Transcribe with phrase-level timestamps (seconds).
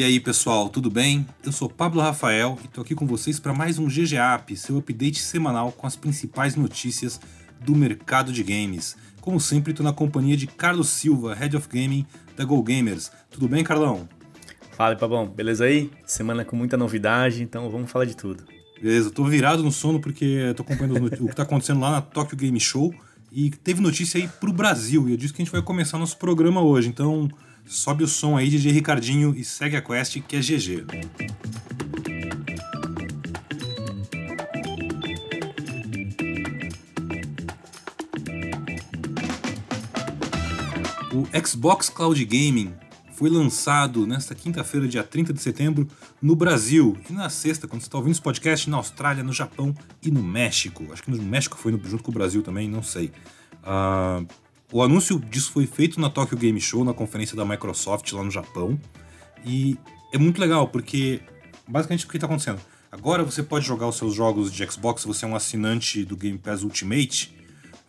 [0.00, 1.26] E aí, pessoal, tudo bem?
[1.44, 5.20] Eu sou Pablo Rafael e tô aqui com vocês para mais um GGAP, seu update
[5.20, 7.20] semanal com as principais notícias
[7.62, 8.96] do mercado de games.
[9.20, 13.12] Como sempre, tô na companhia de Carlos Silva, Head of Gaming da Go Gamers.
[13.30, 14.08] Tudo bem, Carlão?
[14.70, 15.90] Fala, Pabão, beleza aí?
[16.06, 18.42] Semana com muita novidade, então vamos falar de tudo.
[18.80, 22.38] Beleza, tô virado no sono porque tô acompanhando o que tá acontecendo lá na Tokyo
[22.38, 22.94] Game Show
[23.30, 26.16] e teve notícia aí pro Brasil e é disso que a gente vai começar nosso
[26.16, 26.88] programa hoje.
[26.88, 27.28] Então,
[27.66, 30.86] Sobe o som aí, DJ Ricardinho, e segue a quest que é GG.
[41.12, 42.74] O Xbox Cloud Gaming
[43.20, 45.86] foi lançado nesta quinta-feira, dia 30 de setembro,
[46.22, 46.96] no Brasil.
[47.10, 50.22] E na sexta, quando você está ouvindo esse podcast, na Austrália, no Japão e no
[50.22, 50.86] México.
[50.90, 53.12] Acho que no México foi junto com o Brasil também, não sei.
[53.62, 54.26] Uh,
[54.72, 58.30] o anúncio disso foi feito na Tokyo Game Show, na conferência da Microsoft lá no
[58.30, 58.78] Japão.
[59.44, 59.76] E
[60.12, 61.20] é muito legal, porque
[61.66, 62.60] basicamente o que está acontecendo?
[62.92, 66.16] Agora você pode jogar os seus jogos de Xbox, se você é um assinante do
[66.16, 67.36] Game Pass Ultimate,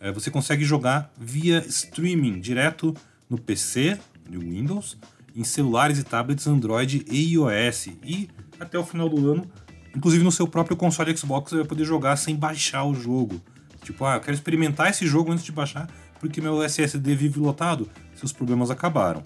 [0.00, 2.94] é, você consegue jogar via streaming, direto
[3.30, 4.96] no PC, no Windows,
[5.34, 7.88] em celulares e tablets Android e iOS.
[8.04, 9.50] E até o final do ano,
[9.94, 13.40] inclusive no seu próprio console Xbox, você vai poder jogar sem baixar o jogo.
[13.84, 15.88] Tipo, ah, eu quero experimentar esse jogo antes de baixar
[16.22, 19.24] porque meu SSD vive lotado, seus problemas acabaram.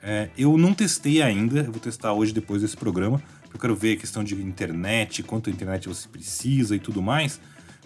[0.00, 3.74] É, eu não testei ainda, eu vou testar hoje depois desse programa, porque eu quero
[3.74, 7.40] ver a questão de internet, quanto internet você precisa e tudo mais,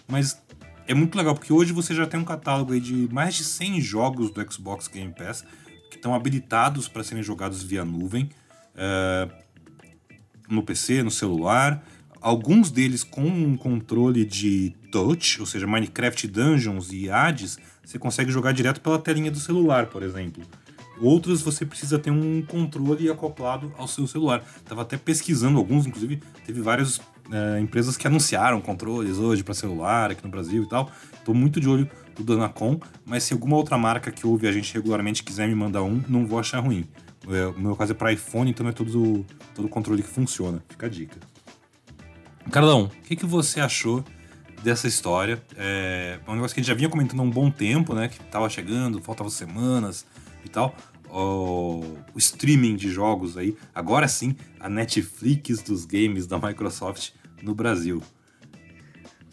[0.07, 0.39] mas
[0.85, 4.29] é muito legal, porque hoje você já tem um catálogo de mais de 100 jogos
[4.29, 5.43] do Xbox Game Pass
[5.89, 8.29] que estão habilitados para serem jogados via nuvem,
[8.75, 9.27] é,
[10.47, 11.83] no PC, no celular,
[12.21, 18.31] alguns deles com um controle de touch, ou seja, Minecraft Dungeons e Hades, você consegue
[18.31, 20.43] jogar direto pela telinha do celular, por exemplo.
[21.01, 24.43] Outros você precisa ter um controle acoplado ao seu celular.
[24.65, 27.01] Tava até pesquisando alguns, inclusive teve várias
[27.31, 30.89] é, empresas que anunciaram controles hoje para celular aqui no Brasil e tal.
[31.25, 34.73] Tô muito de olho do Danacom, mas se alguma outra marca que ouve a gente
[34.73, 36.87] regularmente quiser me mandar um, não vou achar ruim.
[37.27, 40.63] É, o meu caso é para iPhone, então é todo todo controle que funciona.
[40.69, 41.17] Fica a dica.
[42.51, 44.03] Carlão, o que, que você achou
[44.63, 45.41] dessa história?
[45.57, 48.07] É, é um negócio que a gente já vinha comentando há um bom tempo, né?
[48.07, 50.05] Que tava chegando, faltavam semanas
[50.45, 50.75] e tal.
[51.09, 51.83] O,
[52.15, 53.55] streaming de jogos aí.
[53.75, 58.01] Agora sim, a Netflix dos games da Microsoft no Brasil.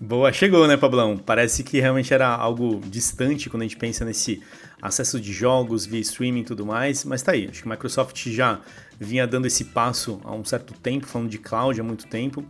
[0.03, 1.17] Boa, chegou, né, Pablão?
[1.17, 4.43] Parece que realmente era algo distante quando a gente pensa nesse
[4.81, 7.49] acesso de jogos via streaming e tudo mais, mas tá aí.
[7.49, 8.61] Acho que a Microsoft já
[8.99, 12.43] vinha dando esse passo há um certo tempo, falando de cloud há muito tempo.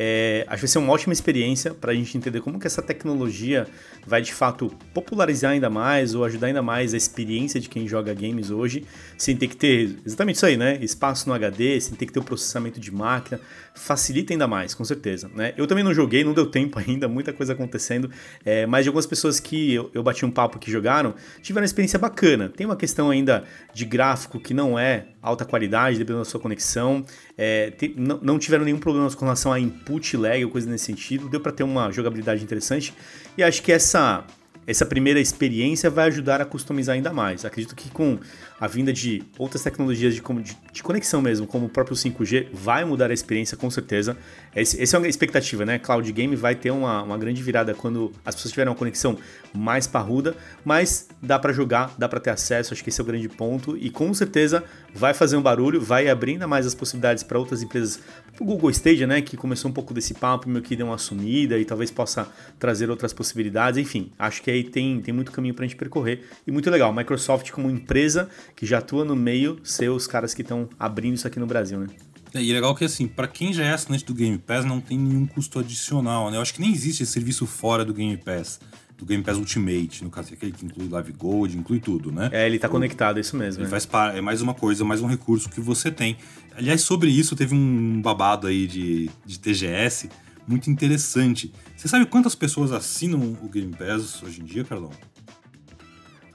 [0.00, 2.80] É, acho que vai ser uma ótima experiência para a gente entender como que essa
[2.80, 3.66] tecnologia
[4.06, 8.14] vai de fato popularizar ainda mais ou ajudar ainda mais a experiência de quem joga
[8.14, 8.84] games hoje,
[9.16, 10.78] sem ter que ter exatamente isso aí, né?
[10.80, 13.40] Espaço no HD, sem ter que ter o processamento de máquina,
[13.74, 15.28] facilita ainda mais, com certeza.
[15.34, 15.52] Né?
[15.56, 18.08] Eu também não joguei, não deu tempo ainda, muita coisa acontecendo,
[18.44, 21.66] é, mas de algumas pessoas que eu, eu bati um papo que jogaram tiveram uma
[21.66, 22.48] experiência bacana.
[22.48, 23.42] Tem uma questão ainda
[23.74, 27.04] de gráfico que não é alta qualidade, dependendo da sua conexão.
[27.36, 30.84] É, te, não, não, tiveram nenhum problema com relação a input lag ou coisa nesse
[30.84, 31.28] sentido.
[31.28, 32.94] Deu para ter uma jogabilidade interessante.
[33.36, 34.24] E acho que essa
[34.68, 37.42] essa primeira experiência vai ajudar a customizar ainda mais.
[37.42, 38.18] Acredito que com
[38.60, 42.84] a vinda de outras tecnologias de, de, de conexão mesmo, como o próprio 5G, vai
[42.84, 44.14] mudar a experiência com certeza.
[44.54, 45.78] Essa é uma expectativa, né?
[45.78, 49.16] Cloud Game vai ter uma, uma grande virada quando as pessoas tiverem uma conexão
[49.54, 53.06] mais parruda, mas dá para jogar, dá para ter acesso, acho que esse é o
[53.06, 54.62] grande ponto e com certeza
[54.94, 58.00] vai fazer um barulho, vai abrir ainda mais as possibilidades para outras empresas,
[58.38, 61.56] o Google Stadia, né, que começou um pouco desse papo, meio que deu uma sumida
[61.58, 62.28] e talvez possa
[62.58, 66.22] trazer outras possibilidades, enfim, acho que aí tem, tem muito caminho para a gente percorrer
[66.46, 70.42] e muito legal, Microsoft como empresa que já atua no meio, ser os caras que
[70.42, 71.86] estão abrindo isso aqui no Brasil, né?
[72.34, 74.80] É, e é legal que assim, para quem já é assinante do Game Pass, não
[74.80, 76.36] tem nenhum custo adicional, né?
[76.36, 78.60] Eu acho que nem existe esse serviço fora do Game Pass
[78.98, 82.28] do Game Pass Ultimate, no caso, aquele que inclui Live Gold, inclui tudo, né?
[82.32, 83.62] É, ele tá conectado, é isso mesmo.
[83.62, 83.70] Ele é.
[83.70, 84.16] faz par...
[84.16, 86.16] é mais uma coisa, mais um recurso que você tem.
[86.56, 90.10] Aliás, sobre isso, teve um babado aí de, de TGS
[90.48, 91.52] muito interessante.
[91.76, 94.90] Você sabe quantas pessoas assinam o Game Pass hoje em dia, Carlão?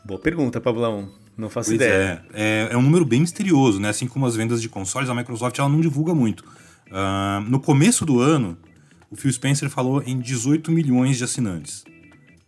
[0.06, 1.10] Boa pergunta, Pablão.
[1.38, 2.24] Não faço pois ideia.
[2.33, 2.68] É.
[2.69, 2.74] é.
[2.74, 2.77] é.
[2.77, 3.89] um número bem misterioso, né?
[3.89, 6.42] Assim como as vendas de consoles, a Microsoft ela não divulga muito.
[6.42, 8.57] Uh, no começo do ano,
[9.10, 11.83] o Phil Spencer falou em 18 milhões de assinantes.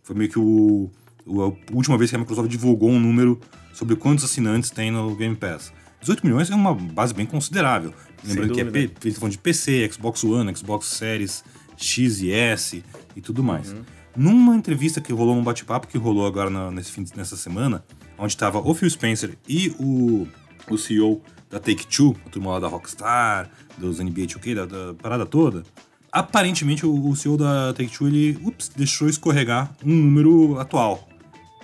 [0.02, 0.90] Foi meio que o,
[1.26, 3.40] o, a última vez que a Microsoft divulgou um número
[3.72, 5.72] sobre quantos assinantes tem no Game Pass.
[6.06, 7.92] 18 milhões é uma base bem considerável.
[8.24, 11.44] Lembrando que é P, falando de PC, Xbox One, Xbox Series
[11.76, 12.82] X e S
[13.14, 13.72] e tudo mais.
[13.72, 13.82] Uhum.
[14.16, 17.84] Numa entrevista que rolou, um bate-papo que rolou agora na, nesse fim, nessa semana,
[18.16, 20.26] onde estava o Phil Spencer e o
[20.68, 25.24] o CEO da Take-Two, a turma lá da Rockstar, dos NBA 2K, da, da parada
[25.24, 25.62] toda,
[26.10, 31.08] aparentemente o, o CEO da Take-Two, ele ups, deixou escorregar um número atual.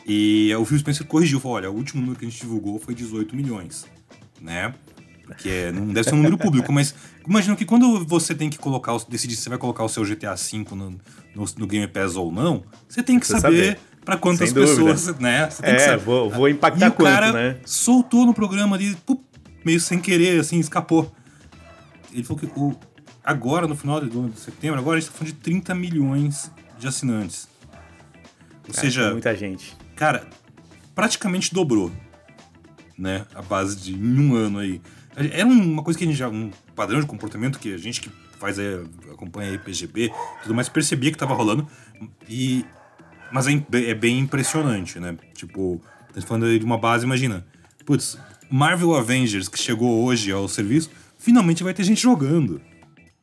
[0.07, 2.95] E o Phil Spencer corrigiu, falou, olha, o último número que a gente divulgou foi
[2.95, 3.87] 18 milhões,
[4.43, 4.75] né?
[5.27, 6.95] Porque é, não deve ser um número público, mas
[7.27, 10.35] imagina que quando você tem que colocar, decidir se você vai colocar o seu GTA
[10.35, 10.91] V no,
[11.35, 15.49] no, no Game Pass ou não, você tem que saber, saber para quantas pessoas, né?
[15.49, 16.05] Você tem é, que saber.
[16.05, 17.57] Vou, vou impactar e quanto, o cara né?
[17.65, 18.97] soltou no programa ali,
[19.65, 21.11] meio sem querer, assim, escapou.
[22.13, 22.77] Ele falou que o,
[23.25, 27.49] agora, no final de setembro, agora a gente tá falando de 30 milhões de assinantes.
[28.65, 29.77] Ou é, seja, muita gente.
[29.97, 30.27] Cara,
[30.95, 31.91] praticamente dobrou,
[32.97, 33.27] né?
[33.35, 34.81] A base de em um ano aí.
[35.17, 36.29] Era uma coisa que a gente já.
[36.29, 40.11] um padrão de comportamento que a gente que faz aí, acompanha aí PGB
[40.43, 41.67] tudo mais percebia que tava rolando.
[42.29, 42.65] E.
[43.31, 45.17] Mas é, é bem impressionante, né?
[45.35, 45.81] Tipo,
[46.15, 47.47] gente falando de uma base, imagina.
[47.87, 48.19] Putz,
[48.51, 52.61] Marvel Avengers, que chegou hoje ao serviço, finalmente vai ter gente jogando.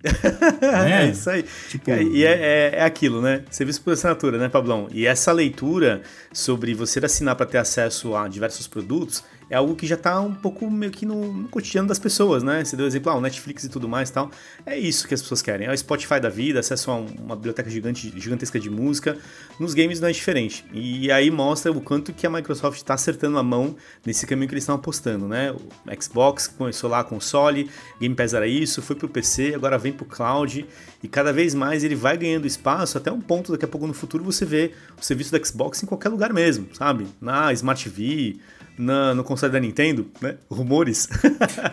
[0.61, 1.45] é, é isso aí.
[1.67, 1.91] Tipo...
[1.91, 3.43] E é, é, é, aquilo, né?
[3.51, 4.87] Serviço por assinatura, né, Pablão?
[4.91, 6.01] E essa leitura
[6.31, 10.33] sobre você assinar para ter acesso a diversos produtos é algo que já tá um
[10.33, 12.63] pouco meio que no, no cotidiano das pessoas, né?
[12.63, 14.29] Você deu exemplo, ah, o Netflix e tudo mais tal.
[14.65, 15.67] É isso que as pessoas querem.
[15.67, 19.17] É o Spotify da vida, acesso a uma biblioteca gigante, gigantesca de música.
[19.59, 20.63] Nos games não é diferente.
[20.71, 23.75] E aí mostra o quanto que a Microsoft está acertando a mão
[24.05, 25.51] nesse caminho que eles estão apostando, né?
[25.51, 27.69] O Xbox começou lá console,
[27.99, 30.65] Game Pass era isso, foi pro PC, agora vem pro cloud.
[31.01, 33.93] E cada vez mais ele vai ganhando espaço, até um ponto daqui a pouco no
[33.93, 37.07] futuro você vê o serviço do Xbox em qualquer lugar mesmo, sabe?
[37.21, 38.37] Na Smart TV,
[38.79, 40.37] na, no console da Nintendo, né?
[40.49, 41.09] Rumores.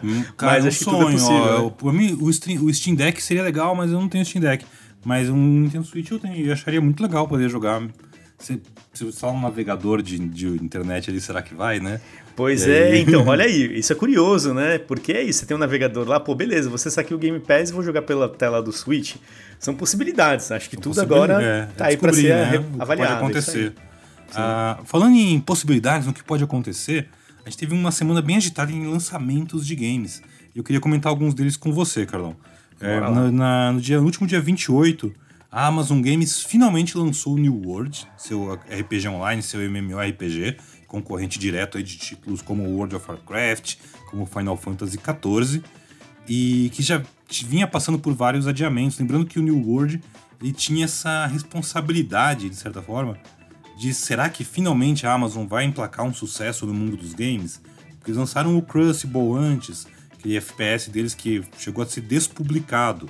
[0.02, 1.74] Hum, cara, mas é um acho sonho, que tudo é possível.
[1.80, 1.98] Ó, né?
[1.98, 4.66] mim, o Steam, o Steam Deck seria legal, mas eu não tenho Steam Deck.
[5.04, 7.80] Mas um Nintendo Switch eu, tenho, eu acharia muito legal poder jogar.
[8.38, 8.60] Se,
[8.92, 12.00] se só um navegador de, de internet ali, será que vai, né?
[12.34, 14.76] Pois é, então, olha aí, isso é curioso, né?
[14.76, 17.70] Porque é isso, você tem um navegador lá, pô, beleza, você saquei o Game Pass
[17.70, 19.14] e vou jogar pela tela do Switch.
[19.60, 22.64] São possibilidades, acho que tudo agora é, tá aí para ser né?
[22.78, 23.20] avaliado.
[23.20, 23.72] Pode acontecer.
[24.34, 27.08] Ah, falando em possibilidades, no que pode acontecer,
[27.44, 30.22] a gente teve uma semana bem agitada em lançamentos de games.
[30.54, 32.36] E eu queria comentar alguns deles com você, Carlão.
[32.80, 35.12] É, na, na, no, dia, no último dia 28,
[35.50, 40.56] a Amazon Games finalmente lançou o New World, seu RPG online, seu MMORPG,
[40.86, 43.76] concorrente direto de títulos como World of Warcraft,
[44.10, 45.62] como Final Fantasy XIV,
[46.28, 47.02] e que já
[47.46, 48.98] vinha passando por vários adiamentos.
[48.98, 50.00] Lembrando que o New World
[50.42, 53.16] ele tinha essa responsabilidade, de certa forma,
[53.76, 57.60] de será que finalmente a Amazon vai emplacar um sucesso no mundo dos games?
[57.98, 63.08] Porque eles lançaram o Crucible antes, aquele FPS deles que chegou a ser despublicado.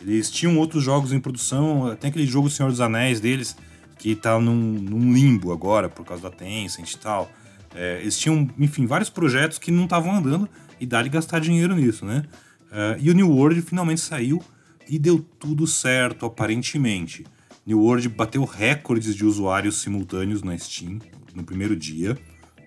[0.00, 3.56] Eles tinham outros jogos em produção, tem aquele jogo Senhor dos Anéis deles,
[3.98, 7.30] que tá num, num limbo agora, por causa da Tencent e tal.
[7.74, 10.48] É, eles tinham, enfim, vários projetos que não estavam andando
[10.80, 12.24] e dá de gastar dinheiro nisso, né?
[12.72, 14.42] Uh, e o New World finalmente saiu
[14.88, 17.24] e deu tudo certo, aparentemente.
[17.64, 20.98] New World bateu recordes de usuários simultâneos na Steam
[21.34, 22.18] no primeiro dia.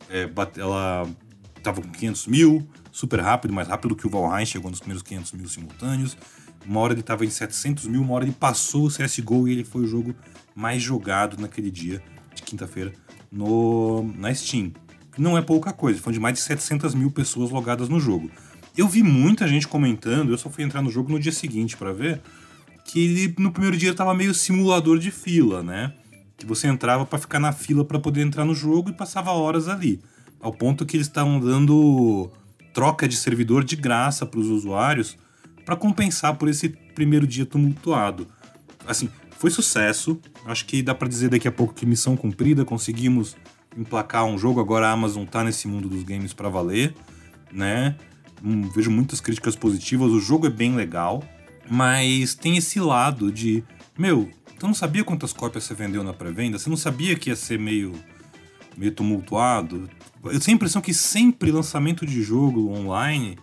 [0.09, 1.07] É, bate, ela
[1.57, 5.31] estava com 500 mil, super rápido, mais rápido que o Valheim, chegou nos primeiros 500
[5.33, 6.17] mil simultâneos.
[6.65, 9.63] Uma hora ele estava em 700 mil, uma hora ele passou o CSGO e ele
[9.63, 10.15] foi o jogo
[10.55, 12.01] mais jogado naquele dia
[12.33, 12.93] de quinta-feira
[14.15, 14.71] na Steam.
[15.17, 18.31] Não é pouca coisa, foi de mais de 700 mil pessoas logadas no jogo.
[18.77, 21.93] Eu vi muita gente comentando, eu só fui entrar no jogo no dia seguinte para
[21.93, 22.21] ver,
[22.85, 25.93] que ele no primeiro dia tava meio simulador de fila, né?
[26.37, 29.67] Que você entrava para ficar na fila para poder entrar no jogo e passava horas
[29.67, 29.99] ali.
[30.39, 32.29] Ao ponto que eles estavam dando
[32.73, 35.17] troca de servidor de graça para os usuários
[35.65, 38.27] para compensar por esse primeiro dia tumultuado.
[38.87, 40.19] Assim, foi sucesso.
[40.45, 43.35] Acho que dá para dizer daqui a pouco que missão cumprida, conseguimos
[43.75, 44.59] emplacar um jogo.
[44.59, 46.93] Agora a Amazon tá nesse mundo dos games para valer,
[47.51, 47.95] né?
[48.43, 50.11] Hum, vejo muitas críticas positivas.
[50.11, 51.23] O jogo é bem legal.
[51.69, 53.63] Mas tem esse lado de,
[53.97, 54.29] meu,
[54.59, 56.57] tu não sabia quantas cópias você vendeu na pré-venda?
[56.57, 57.93] Você não sabia que ia ser meio,
[58.77, 59.89] meio tumultuado?
[60.23, 63.37] Eu tenho a impressão que sempre lançamento de jogo online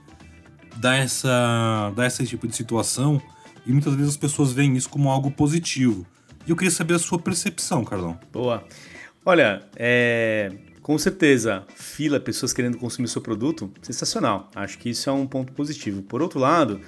[0.76, 3.20] dá, essa, dá esse tipo de situação
[3.66, 6.06] e muitas vezes as pessoas veem isso como algo positivo.
[6.46, 8.18] E eu queria saber a sua percepção, Carlão.
[8.32, 8.64] Boa.
[9.24, 10.50] Olha, é,
[10.82, 14.50] com certeza, fila, pessoas querendo consumir seu produto, sensacional.
[14.54, 16.02] Acho que isso é um ponto positivo.
[16.02, 16.80] Por outro lado,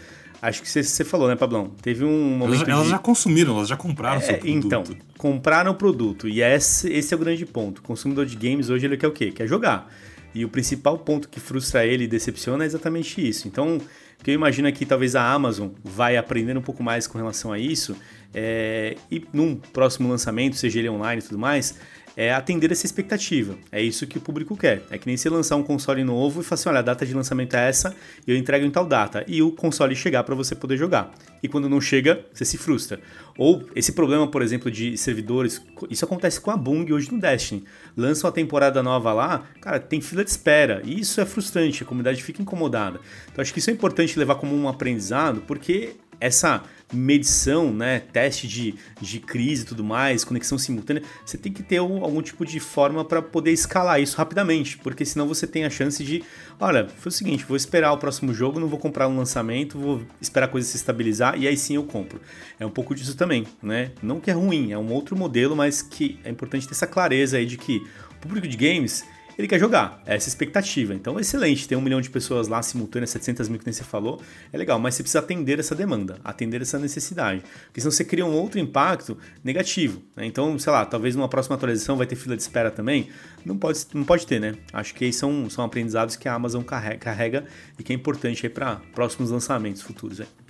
[0.47, 1.71] Acho que você falou, né, Pablão?
[1.81, 2.57] Teve um momento.
[2.57, 2.71] Elas, de...
[2.71, 4.67] elas já consumiram, elas já compraram é, seu produto.
[4.67, 4.85] Então,
[5.17, 6.29] compraram o produto.
[6.29, 7.79] E esse, esse é o grande ponto.
[7.79, 9.31] O consumidor de games hoje ele quer o quê?
[9.31, 9.91] Quer jogar.
[10.35, 13.49] E o principal ponto que frustra ele e decepciona é exatamente isso.
[13.49, 13.81] Então,
[14.23, 17.59] que eu imagino que talvez a Amazon vai aprender um pouco mais com relação a
[17.59, 17.97] isso
[18.35, 21.79] é, e num próximo lançamento, seja ele online e tudo mais,
[22.17, 23.57] é atender essa expectativa.
[23.73, 24.83] É isso que o público quer.
[24.91, 27.13] É que nem se lançar um console novo e falar assim: olha, a data de
[27.13, 27.95] lançamento é essa
[28.27, 29.25] eu entrego em tal data.
[29.27, 31.13] E o console chegar para você poder jogar.
[31.43, 33.01] E quando não chega, você se frustra.
[33.37, 35.61] Ou esse problema, por exemplo, de servidores,
[35.91, 37.65] isso acontece com a Bung hoje no Destiny.
[37.97, 40.81] Lança uma temporada nova lá, cara, tem fila de espera.
[40.85, 43.01] E isso é frustrante, a comunidade fica incomodada.
[43.31, 48.47] Então acho que isso é importante levar como um aprendizado, porque essa medição, né, teste
[48.47, 52.61] de, de crise e tudo mais, conexão simultânea, você tem que ter algum tipo de
[52.61, 56.23] forma para poder escalar isso rapidamente, porque senão você tem a chance de,
[56.59, 60.03] olha, foi o seguinte, vou esperar o próximo jogo, não vou comprar um lançamento, vou
[60.21, 62.21] esperar a coisa se estabilizar e aí sim eu compro.
[62.59, 63.91] É um pouco disso também, né?
[64.03, 67.37] Não que é ruim, é um outro modelo, mas que é importante ter essa clareza
[67.37, 69.05] aí de que o público de games
[69.37, 70.03] ele quer jogar.
[70.07, 70.95] É essa expectativa.
[70.95, 71.67] Então, excelente.
[71.67, 74.21] Ter um milhão de pessoas lá simultâneas, 700 mil que nem você falou,
[74.53, 74.79] é legal.
[74.79, 77.43] Mas você precisa atender essa demanda, atender essa necessidade.
[77.67, 80.03] Porque senão você cria um outro impacto negativo.
[80.17, 80.27] Né?
[80.27, 83.09] Então, sei lá, talvez numa próxima atualização vai ter fila de espera também.
[83.45, 84.55] Não pode, não pode ter, né?
[84.73, 87.45] Acho que são, são aprendizados que a Amazon carrega, carrega
[87.79, 90.21] e que é importante para próximos lançamentos futuros.
[90.21, 90.44] Aí.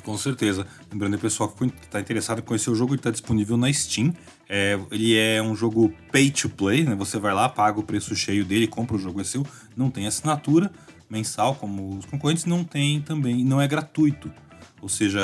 [0.00, 0.66] Com certeza.
[0.90, 4.14] Lembrando, o pessoal que está interessado em conhecer o jogo, ele está disponível na Steam.
[4.48, 6.94] É, ele é um jogo pay to play, né?
[6.94, 9.46] Você vai lá, paga o preço cheio dele, compra o jogo é seu.
[9.76, 10.70] Não tem assinatura
[11.08, 14.32] mensal como os concorrentes, não tem também, não é gratuito.
[14.80, 15.20] Ou seja,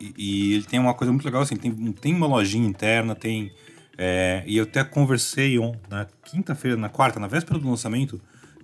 [0.00, 3.52] e, e ele tem uma coisa muito legal assim, tem, tem uma lojinha interna, tem
[3.98, 8.20] é, e eu até conversei on, na quinta-feira, na quarta, na véspera do lançamento,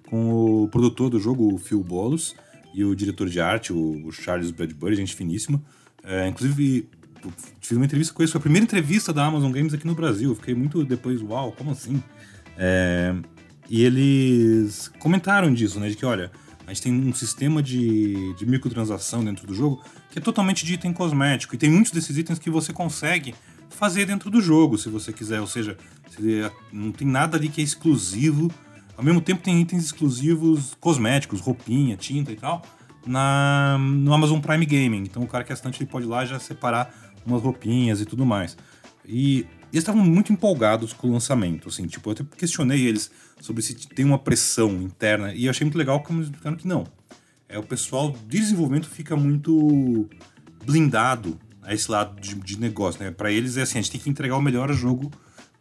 [0.08, 2.34] com o produtor do jogo, o Phil Bolos
[2.74, 5.62] e o diretor de arte, o, Charles Bradbury, gente finíssima.
[6.02, 6.88] É, inclusive,
[7.60, 10.34] fiz uma entrevista com ele, foi a primeira entrevista da Amazon Games aqui no Brasil.
[10.34, 12.02] fiquei muito depois, uau, como assim?
[12.56, 13.14] É,
[13.68, 15.88] e eles comentaram disso, né?
[15.88, 16.30] De que, olha,
[16.66, 20.74] a gente tem um sistema de, de microtransação dentro do jogo que é totalmente de
[20.74, 21.54] item cosmético.
[21.54, 23.34] E tem muitos desses itens que você consegue
[23.70, 25.40] fazer dentro do jogo, se você quiser.
[25.40, 25.76] Ou seja,
[26.70, 28.50] não tem nada ali que é exclusivo
[28.96, 32.62] ao mesmo tempo tem itens exclusivos cosméticos, roupinha, tinta e tal,
[33.06, 35.02] na, no Amazon Prime Gaming.
[35.02, 36.94] Então o cara que é assinante ele pode ir lá já separar
[37.26, 38.56] umas roupinhas e tudo mais.
[39.04, 43.62] E eles estavam muito empolgados com o lançamento, assim, tipo, eu até questionei eles sobre
[43.62, 46.84] se tem uma pressão interna, e eu achei muito legal como eles explicaram que não.
[47.48, 50.08] É, o pessoal de desenvolvimento fica muito
[50.64, 53.10] blindado a esse lado de, de negócio, né?
[53.10, 55.10] Para eles é assim, a gente tem que entregar o melhor jogo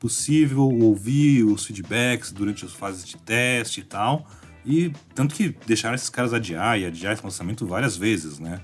[0.02, 4.26] possível, ouvir os feedbacks durante as fases de teste e tal.
[4.66, 8.60] E tanto que deixaram esses caras adiar e adiar esse lançamento várias vezes, né?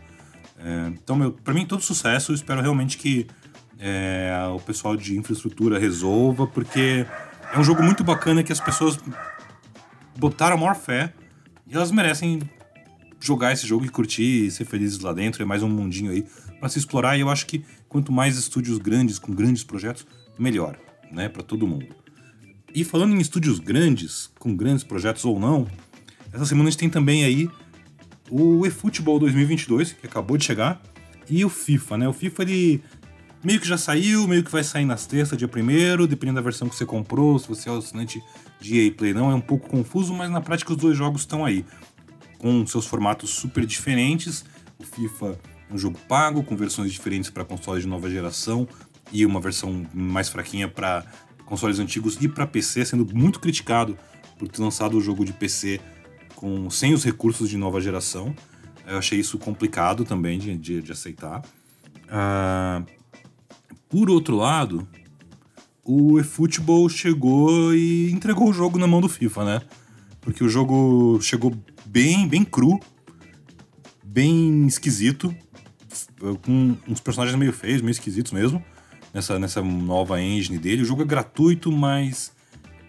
[0.58, 2.32] É, então, meu, pra mim, todo sucesso.
[2.32, 3.27] Eu espero realmente que
[3.77, 7.06] é, o pessoal de infraestrutura resolva, porque
[7.53, 8.98] é um jogo muito bacana que as pessoas
[10.17, 11.13] botaram a maior fé
[11.67, 12.41] e elas merecem
[13.20, 15.44] jogar esse jogo e curtir e ser felizes lá dentro.
[15.44, 16.25] É mais um mundinho aí
[16.60, 17.15] para se explorar.
[17.15, 20.08] E eu acho que quanto mais estúdios grandes, com grandes projetos,
[20.39, 21.87] melhor né, para todo mundo.
[22.73, 25.67] E falando em estúdios grandes, com grandes projetos ou não,
[26.31, 27.49] essa semana a gente tem também aí
[28.29, 30.81] o eFootball 2022, que acabou de chegar,
[31.29, 32.07] e o FIFA, né?
[32.07, 32.83] O FIFA ele
[33.43, 36.67] meio que já saiu, meio que vai sair nas terças, dia primeiro, dependendo da versão
[36.67, 38.21] que você comprou, se você é assinante
[38.59, 41.45] de EA Play não, é um pouco confuso, mas na prática os dois jogos estão
[41.45, 41.65] aí,
[42.37, 44.43] com seus formatos super diferentes.
[44.77, 48.67] O FIFA é um jogo pago, com versões diferentes para consoles de nova geração,
[49.11, 51.05] e uma versão mais fraquinha para
[51.45, 53.97] consoles antigos e para PC, sendo muito criticado
[54.37, 55.79] por ter lançado o jogo de PC
[56.35, 58.35] com, sem os recursos de nova geração.
[58.85, 61.41] Eu achei isso complicado também de, de, de aceitar.
[62.05, 62.85] Uh,
[63.89, 64.87] por outro lado,
[65.83, 69.61] o eFootball chegou e entregou o jogo na mão do FIFA, né?
[70.21, 72.79] Porque o jogo chegou bem, bem cru,
[74.03, 75.33] bem esquisito,
[76.45, 78.63] com uns personagens meio feios, meio esquisitos mesmo
[79.17, 80.83] nessa, nessa nova engine dele.
[80.83, 82.31] O jogo é gratuito, mas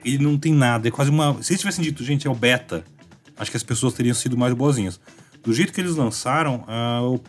[0.04, 0.86] ele não tem nada.
[0.86, 1.42] É quase uma.
[1.42, 2.84] Se eles tivessem dito, gente, é o beta,
[3.36, 5.00] acho que as pessoas teriam sido mais boazinhas.
[5.42, 7.20] Do jeito que eles lançaram, uh, o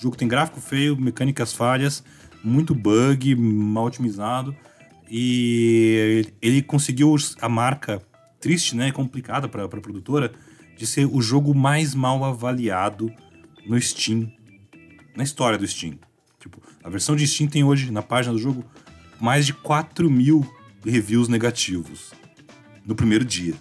[0.00, 2.02] jogo tem gráfico feio, mecânicas falhas,
[2.42, 4.54] muito bug, mal otimizado.
[5.08, 8.02] E ele conseguiu a marca
[8.40, 10.32] triste, né, complicada para a produtora,
[10.76, 13.12] de ser o jogo mais mal avaliado
[13.66, 14.32] no Steam,
[15.14, 15.98] na história do Steam.
[16.40, 18.64] Tipo, a versão de Steam tem hoje, na página do jogo,
[19.20, 20.44] mais de 4 mil
[20.84, 22.12] reviews negativos
[22.84, 23.54] no primeiro dia.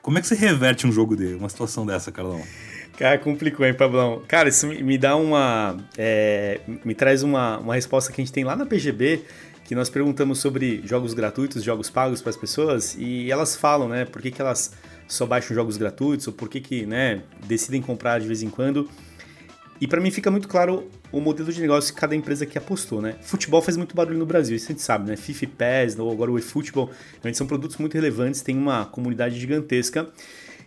[0.00, 2.42] Como é que você reverte um jogo dele, uma situação dessa, Carlão?
[2.96, 4.22] Cara, complicou, hein, Pablão?
[4.26, 5.76] Cara, isso me dá uma.
[5.96, 9.22] É, me traz uma, uma resposta que a gente tem lá na PGB,
[9.64, 14.06] que nós perguntamos sobre jogos gratuitos, jogos pagos para as pessoas, e elas falam, né,
[14.06, 14.72] por que, que elas
[15.06, 18.88] só baixam jogos gratuitos ou por que, que né, decidem comprar de vez em quando.
[19.80, 23.00] E para mim fica muito claro o modelo de negócio que cada empresa aqui apostou,
[23.00, 23.16] né?
[23.22, 25.16] Futebol faz muito barulho no Brasil, isso a gente sabe, né?
[25.16, 26.90] FIFA PES, ou agora o eFootball,
[27.32, 30.08] são produtos muito relevantes, tem uma comunidade gigantesca.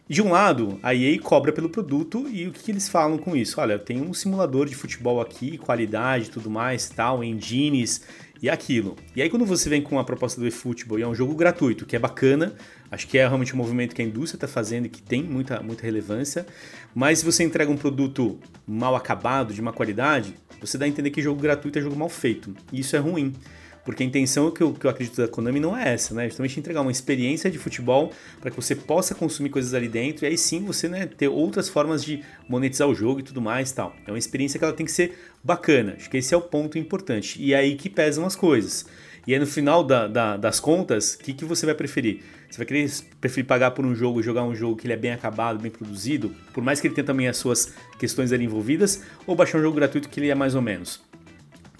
[0.07, 3.35] De um lado, a EA cobra pelo produto e o que, que eles falam com
[3.35, 3.61] isso?
[3.61, 8.01] Olha, tem um simulador de futebol aqui, qualidade tudo mais, tal, engines
[8.41, 8.95] e aquilo.
[9.15, 11.85] E aí quando você vem com a proposta do eFootball e é um jogo gratuito,
[11.85, 12.53] que é bacana,
[12.89, 15.61] acho que é realmente um movimento que a indústria está fazendo e que tem muita,
[15.61, 16.45] muita relevância,
[16.95, 21.11] mas se você entrega um produto mal acabado, de má qualidade, você dá a entender
[21.11, 22.55] que jogo gratuito é jogo mal feito.
[22.71, 23.33] E isso é ruim.
[23.83, 26.25] Porque a intenção que eu, que eu acredito da Konami não é essa, né?
[26.27, 30.27] Justamente entregar uma experiência de futebol para que você possa consumir coisas ali dentro e
[30.27, 33.95] aí sim você né, ter outras formas de monetizar o jogo e tudo mais tal.
[34.05, 35.95] É uma experiência que ela tem que ser bacana.
[35.97, 37.41] Acho que esse é o ponto importante.
[37.41, 38.85] E é aí que pesam as coisas.
[39.25, 42.21] E aí no final da, da, das contas, o que, que você vai preferir?
[42.49, 45.11] Você vai querer preferir pagar por um jogo, jogar um jogo que ele é bem
[45.11, 49.35] acabado, bem produzido, por mais que ele tenha também as suas questões ali envolvidas, ou
[49.35, 51.10] baixar um jogo gratuito que ele é mais ou menos?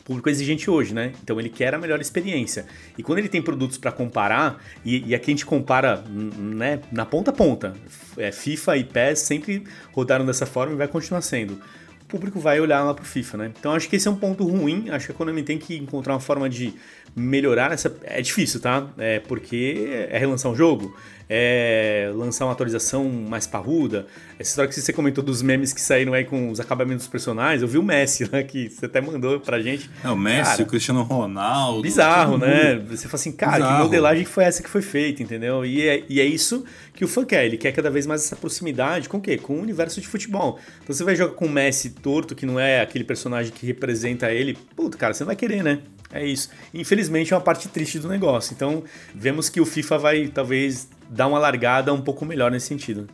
[0.03, 1.13] Público exigente hoje, né?
[1.24, 2.65] Então ele quer a melhor experiência.
[2.98, 7.05] E quando ele tem produtos para comparar, e, e, aqui a gente compara né, na
[7.05, 7.74] ponta a ponta,
[8.17, 11.53] é, FIFA e PES sempre rodaram dessa forma e vai continuar sendo.
[12.01, 13.51] O público vai olhar lá pro FIFA, né?
[13.58, 14.89] Então acho que esse é um ponto ruim.
[14.89, 16.74] Acho que a Konami tem que encontrar uma forma de
[17.15, 17.96] melhorar essa.
[18.03, 18.89] É difícil, tá?
[18.98, 20.93] É porque é relançar um jogo,
[21.33, 24.05] é lançar uma atualização mais parruda.
[24.38, 27.61] Essa história que você comentou dos memes que saíram aí com os acabamentos dos personagens,
[27.61, 28.43] eu vi o Messi, né?
[28.43, 29.89] Que você até mandou pra gente.
[30.03, 31.83] É, o Messi, cara, o Cristiano Ronaldo.
[31.83, 32.75] Bizarro, né?
[32.89, 33.77] Você fala assim, cara, bizarro.
[33.77, 35.65] que modelagem foi essa que foi feita, entendeu?
[35.65, 37.45] E é, e é isso que o fã quer.
[37.45, 39.38] Ele quer cada vez mais essa proximidade com o quê?
[39.38, 40.59] Com o universo de futebol.
[40.83, 44.29] Então você vai jogar com o Messi torto, que não é aquele personagem que representa
[44.33, 44.57] ele.
[44.75, 45.79] Puta, cara, você não vai querer, né?
[46.12, 46.50] É isso.
[46.74, 48.53] Infelizmente é uma parte triste do negócio.
[48.53, 48.84] Então,
[49.15, 53.08] vemos que o FIFA vai talvez dar uma largada um pouco melhor nesse sentido.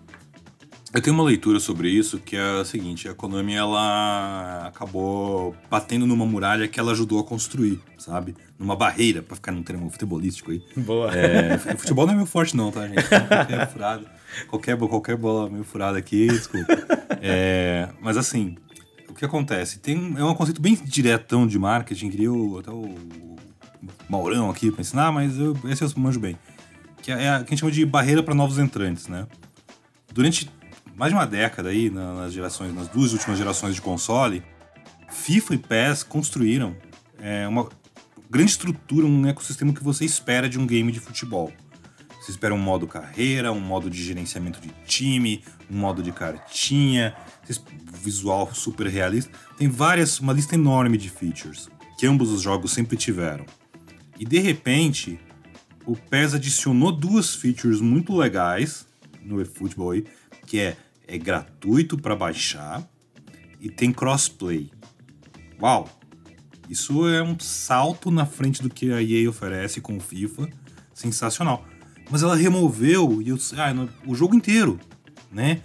[0.93, 6.07] Eu tenho uma leitura sobre isso que é a seguinte: a Konami ela acabou batendo
[6.07, 8.35] numa muralha que ela ajudou a construir, sabe?
[8.57, 10.63] Numa barreira, para ficar num termo futebolístico aí.
[10.77, 11.13] Boa.
[11.15, 13.03] É, futebol não é meio forte, não, tá, gente?
[13.03, 14.05] Qualquer furada,
[14.47, 16.73] qualquer, qualquer bola meio furada aqui, desculpa.
[17.21, 18.55] É, mas assim,
[19.17, 19.79] que acontece?
[19.79, 22.95] Tem, é um conceito bem diretão de marketing, queria o, até o
[24.07, 26.37] Maurão aqui para ensinar, mas eu, esse eu manjo bem.
[27.01, 29.27] Que é a que a gente chama de barreira para novos entrantes, né?
[30.13, 30.49] Durante
[30.95, 34.43] mais de uma década aí, nas gerações, nas duas últimas gerações de console,
[35.09, 36.75] FIFA e PES construíram
[37.19, 37.69] é, uma
[38.29, 41.51] grande estrutura, um ecossistema que você espera de um game de futebol.
[42.19, 47.15] Você espera um modo carreira, um modo de gerenciamento de time, um modo de cartinha,
[48.01, 49.31] visual super realista.
[49.57, 53.45] Tem várias, uma lista enorme de features que ambos os jogos sempre tiveram.
[54.19, 55.19] E de repente,
[55.85, 58.85] o PES adicionou duas features muito legais
[59.23, 60.03] no eFootball,
[60.45, 62.87] que é, é gratuito para baixar
[63.59, 64.71] e tem crossplay.
[65.61, 65.89] Uau!
[66.69, 70.49] Isso é um salto na frente do que a EA oferece com o FIFA,
[70.93, 71.65] sensacional
[72.09, 74.79] mas ela removeu e eu, ah, o jogo inteiro,
[75.31, 75.61] né?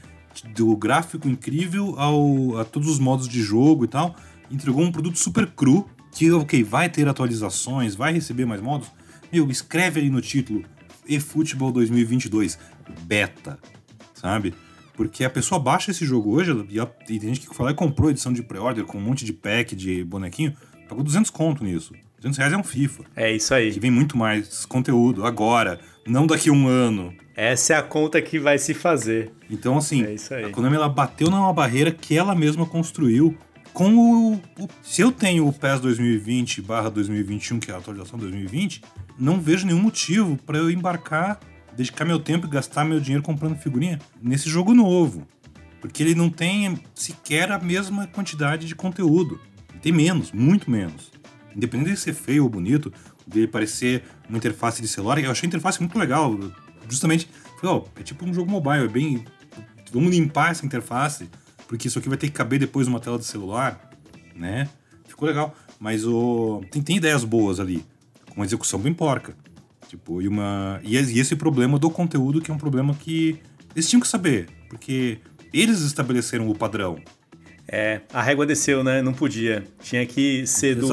[0.54, 4.16] Do gráfico incrível ao, a todos os modos de jogo e tal.
[4.50, 8.90] Entregou um produto super cru, que, ok, vai ter atualizações, vai receber mais modos.
[9.32, 10.64] Meu, escreve ali no título
[11.08, 12.58] eFootball 2022
[13.02, 13.58] Beta,
[14.14, 14.54] sabe?
[14.94, 18.10] Porque a pessoa baixa esse jogo hoje, e, e tem gente que fala e comprou
[18.10, 20.54] edição de pré-order com um monte de pack de bonequinho,
[20.88, 21.94] pagou 200 conto nisso.
[22.18, 23.04] 200 reais é um FIFA.
[23.16, 23.72] É isso aí.
[23.72, 27.14] Que vem muito mais conteúdo agora, não daqui a um ano.
[27.34, 29.32] Essa é a conta que vai se fazer.
[29.50, 33.36] Então, assim, é a Konami ela bateu numa barreira que ela mesma construiu
[33.72, 38.18] com o, o, se eu tenho o PES 2020 barra 2021, que é a atualização
[38.18, 38.82] 2020,
[39.18, 41.40] não vejo nenhum motivo para eu embarcar,
[41.74, 45.26] dedicar meu tempo e gastar meu dinheiro comprando figurinha nesse jogo novo.
[45.80, 49.40] Porque ele não tem sequer a mesma quantidade de conteúdo.
[49.80, 51.12] tem menos, muito menos
[51.56, 52.92] independente de ser feio ou bonito,
[53.26, 56.38] de parecer uma interface de celular, eu achei a interface muito legal.
[56.88, 57.28] Justamente,
[57.60, 59.24] falei, oh, é tipo um jogo mobile, é bem.
[59.92, 61.28] Vamos limpar essa interface,
[61.68, 63.90] porque isso aqui vai ter que caber depois numa tela de celular,
[64.34, 64.68] né?
[65.06, 65.54] Ficou legal.
[65.78, 66.62] Mas o.
[66.70, 67.84] Tem, tem ideias boas ali,
[68.30, 69.34] com uma execução bem porca.
[69.88, 70.80] Tipo, e uma.
[70.82, 73.38] E esse problema do conteúdo, que é um problema que
[73.74, 75.18] eles tinham que saber, porque
[75.52, 76.98] eles estabeleceram o padrão.
[77.68, 79.00] É, a régua desceu, né?
[79.02, 79.64] Não podia.
[79.82, 80.88] Tinha que ser do,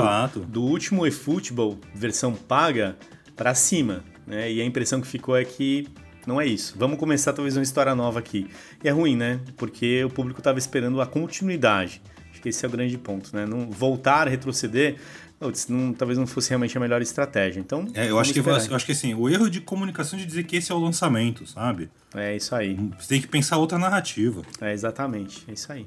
[0.47, 2.95] do último eFootball, versão paga,
[3.35, 4.03] para cima.
[4.25, 4.51] Né?
[4.51, 5.87] E a impressão que ficou é que
[6.27, 6.75] não é isso.
[6.77, 8.47] Vamos começar talvez uma história nova aqui.
[8.83, 9.39] E é ruim, né?
[9.57, 12.01] Porque o público estava esperando a continuidade.
[12.31, 13.45] Acho que esse é o grande ponto, né?
[13.45, 14.97] Não voltar, retroceder.
[15.39, 17.59] putz, não, talvez não fosse realmente a melhor estratégia.
[17.59, 20.43] Então, é, eu acho que eu acho que assim, o erro de comunicação de dizer
[20.43, 21.89] que esse é o lançamento, sabe?
[22.13, 22.77] É isso aí.
[22.99, 24.43] Você tem que pensar outra narrativa.
[24.61, 25.85] É exatamente, é isso aí.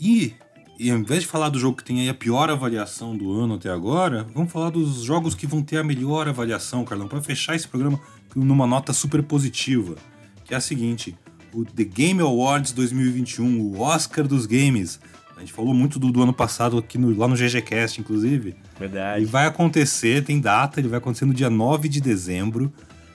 [0.00, 0.34] E,
[0.78, 3.54] e ao invés de falar do jogo que tem aí a pior avaliação do ano
[3.54, 7.56] até agora, vamos falar dos jogos que vão ter a melhor avaliação, Carlão, para fechar
[7.56, 8.00] esse programa
[8.34, 9.96] numa nota super positiva,
[10.44, 11.16] que é a seguinte:
[11.52, 15.00] o The Game Awards 2021, o Oscar dos games.
[15.36, 18.56] A gente falou muito do, do ano passado aqui no, lá no GGCast, inclusive.
[18.76, 19.22] Verdade.
[19.22, 22.72] E vai acontecer, tem data, ele vai acontecer no dia 9 de dezembro,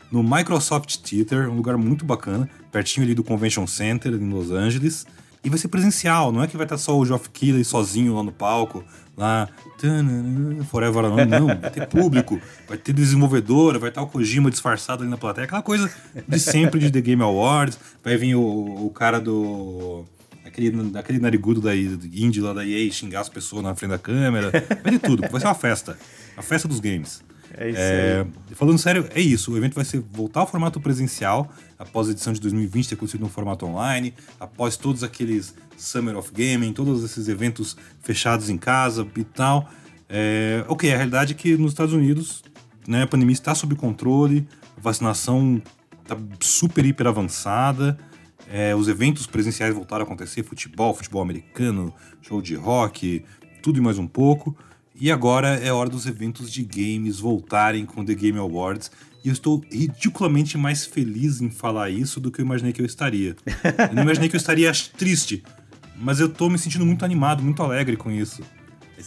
[0.10, 5.06] no Microsoft Theater, um lugar muito bacana, pertinho ali do Convention Center, em Los Angeles.
[5.44, 8.24] E vai ser presencial, não é que vai estar só o Geoff Keighley sozinho lá
[8.24, 8.84] no palco,
[9.18, 9.50] lá,
[10.70, 15.12] Forever Alone, não, vai ter público, vai ter desenvolvedora, vai estar o Kojima disfarçado ali
[15.12, 15.92] na plateia, aquela coisa
[16.26, 20.06] de sempre de The Game Awards, vai vir o, o cara do
[20.46, 24.52] aquele, aquele narigudo da indie lá da EA xingar as pessoas na frente da câmera.
[24.52, 25.98] Vai ter tudo, vai ser uma festa.
[26.38, 27.24] A festa dos games.
[27.56, 28.56] É isso é, aí.
[28.56, 29.52] Falando sério, é isso.
[29.52, 33.22] O evento vai ser voltar ao formato presencial, após a edição de 2020 ter acontecido
[33.22, 39.08] no formato online, após todos aqueles Summer of Gaming, todos esses eventos fechados em casa
[39.16, 39.70] e tal.
[40.10, 42.44] É, ok, a realidade é que nos Estados Unidos
[42.88, 45.62] né, a pandemia está sob controle, a vacinação
[46.02, 47.98] está super, hiper avançada.
[48.52, 53.24] É, os eventos presenciais voltaram a acontecer, futebol, futebol americano, show de rock,
[53.62, 54.56] tudo e mais um pouco.
[55.04, 58.90] E agora é hora dos eventos de games voltarem com The Game Awards.
[59.22, 62.86] E eu estou ridiculamente mais feliz em falar isso do que eu imaginei que eu
[62.86, 63.36] estaria.
[63.90, 65.44] Eu não imaginei que eu estaria triste,
[65.98, 68.44] mas eu estou me sentindo muito animado, muito alegre com isso.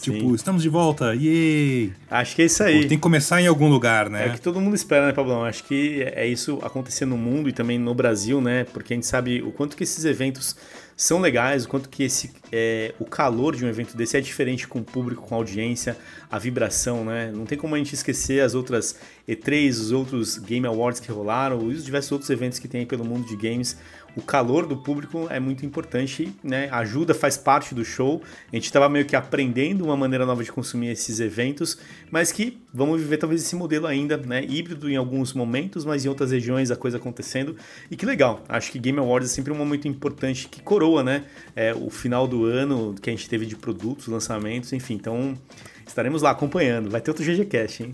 [0.01, 1.93] Tipo, estamos de volta, yay!
[2.09, 2.81] Acho que é isso aí.
[2.81, 4.27] Pô, tem que começar em algum lugar, né?
[4.27, 5.43] É o que todo mundo espera, né, Pablão?
[5.43, 8.65] Acho que é isso acontecer no mundo e também no Brasil, né?
[8.65, 10.55] Porque a gente sabe o quanto que esses eventos
[10.97, 14.67] são legais, o quanto que esse, é, o calor de um evento desse é diferente
[14.67, 15.95] com o público, com a audiência,
[16.29, 17.31] a vibração, né?
[17.31, 18.95] Não tem como a gente esquecer as outras
[19.29, 22.87] E3, os outros Game Awards que rolaram, e os diversos outros eventos que tem aí
[22.87, 23.77] pelo mundo de games.
[24.17, 26.67] O calor do público é muito importante, né?
[26.71, 28.21] Ajuda, faz parte do show.
[28.51, 31.77] A gente estava meio que aprendendo uma maneira nova de consumir esses eventos,
[32.09, 34.43] mas que vamos viver talvez esse modelo ainda, né?
[34.43, 37.55] Híbrido em alguns momentos, mas em outras regiões a coisa acontecendo.
[37.91, 38.43] E que legal.
[38.49, 41.25] Acho que Game Awards é sempre um momento importante que coroa né?
[41.55, 44.95] É, o final do ano que a gente teve de produtos, lançamentos, enfim.
[44.95, 45.37] Então,
[45.85, 46.89] estaremos lá acompanhando.
[46.89, 47.91] Vai ter outro GGCast, hein?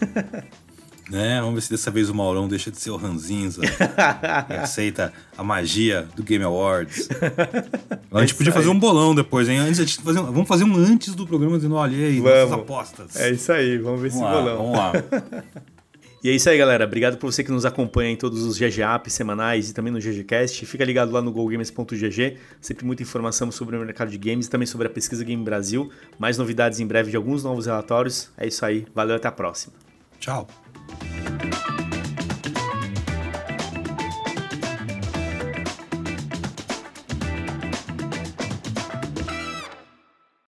[1.10, 5.12] É, vamos ver se dessa vez o Maurão deixa de ser o Ranzinza e aceita
[5.36, 7.08] a magia do Game Awards.
[8.12, 9.58] A gente é podia fazer um bolão depois, hein?
[9.58, 12.52] Antes, a gente fazer um, vamos fazer um antes do programa dizendo, olha aí, nossas
[12.52, 13.16] apostas.
[13.16, 14.56] É isso aí, vamos ver vamos esse lá, bolão.
[14.58, 14.92] Vamos lá.
[16.24, 16.84] E é isso aí, galera.
[16.84, 19.98] Obrigado por você que nos acompanha em todos os GG Apps semanais e também no
[19.98, 20.64] GGCast.
[20.66, 22.36] Fica ligado lá no GoGames.gg.
[22.60, 25.90] Sempre muita informação sobre o mercado de games e também sobre a pesquisa Game Brasil.
[26.20, 28.30] Mais novidades em breve de alguns novos relatórios.
[28.38, 28.86] É isso aí.
[28.94, 29.74] Valeu, até a próxima.
[30.20, 30.46] Tchau.